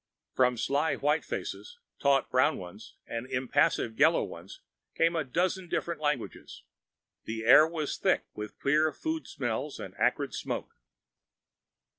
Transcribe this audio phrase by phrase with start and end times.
[0.33, 4.61] From sly white faces, taut brown ones and impassive yellow ones
[4.95, 6.63] came a dozen different languages.
[7.25, 10.73] The air was thick with queer food smells and the acrid smoke.